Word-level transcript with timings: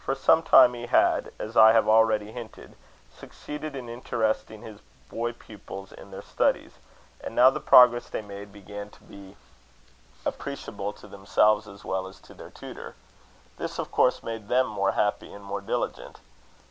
For 0.03 0.15
some 0.15 0.41
time 0.41 0.73
he 0.73 0.87
had, 0.87 1.31
as 1.37 1.55
I 1.55 1.73
have 1.73 1.87
already 1.87 2.31
hinted, 2.31 2.75
succeeded 3.15 3.75
in 3.75 3.87
interesting 3.87 4.63
his 4.63 4.79
boy 5.11 5.31
pupils 5.31 5.91
in 5.91 6.09
their 6.09 6.23
studies; 6.23 6.79
and 7.23 7.35
now 7.35 7.51
the 7.51 7.59
progress 7.59 8.09
they 8.09 8.23
made 8.23 8.51
began 8.51 8.89
to 8.89 9.03
be 9.03 9.35
appreciable 10.25 10.91
to 10.93 11.07
themselves 11.07 11.67
as 11.67 11.85
well 11.85 12.07
as 12.07 12.19
to 12.21 12.33
their 12.33 12.49
tutor. 12.49 12.95
This 13.57 13.77
of 13.77 13.91
course 13.91 14.23
made 14.23 14.47
them 14.47 14.65
more 14.65 14.93
happy 14.93 15.31
and 15.31 15.43
more 15.45 15.61
diligent. 15.61 16.17